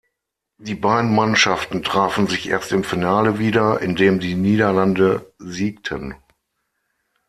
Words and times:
Die 0.57 0.73
beiden 0.73 1.13
Mannschaften 1.13 1.83
trafen 1.83 2.25
sich 2.25 2.49
erst 2.49 2.71
im 2.71 2.83
Finale 2.83 3.37
wieder, 3.37 3.81
in 3.81 3.95
dem 3.95 4.19
die 4.19 4.33
Niederlande 4.33 5.31
siegten. 5.37 6.15